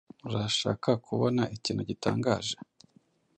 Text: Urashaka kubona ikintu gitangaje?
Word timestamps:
Urashaka 0.27 0.89
kubona 1.05 1.43
ikintu 1.55 1.81
gitangaje? 1.89 2.55